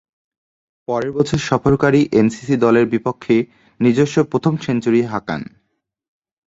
[0.87, 3.35] পরের বছর সফরকারী এমসিসি দলের বিপক্ষে
[3.79, 5.41] নিজস্ব প্রথম সেঞ্চুরি হাঁকান।